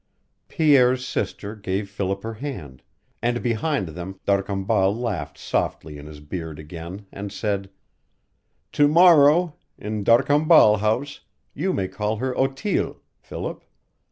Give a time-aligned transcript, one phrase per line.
[0.47, 2.81] Pierre's sister gave Philip her hand,
[3.21, 7.69] and behind them D'Arcambal laughed softly in his beard again, and said:
[8.71, 11.19] "To morrow, in D'Arcambal House,
[11.53, 13.63] you may call her Otille, Philip.